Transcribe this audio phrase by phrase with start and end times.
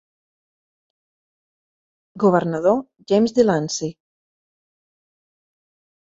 [2.23, 2.73] Governador
[3.11, 3.89] James Delancey.